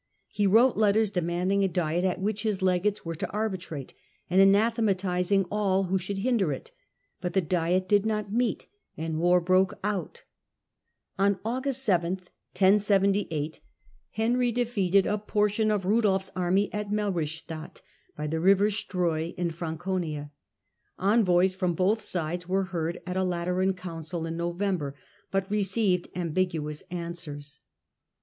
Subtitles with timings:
[0.29, 3.93] He wrote letters demanding a diet at which his legates were to arbitrate,
[4.31, 6.71] and anathematising all who should hinder it;
[7.19, 8.65] but the diet did not meet,
[8.97, 10.23] and war broke Henry's ^^^'
[11.19, 13.59] ^^ August 7, 1078,
[14.13, 17.81] Henry defeated a MeiS?* portion of Rudolfs army at Melrichstadt
[18.17, 20.31] by Btadt, 1078 ^Q river Streu in Franconia.
[20.97, 24.95] Envoys from both sides were heard at a Lateran council in November,
[25.29, 27.59] but received ambiguous answers.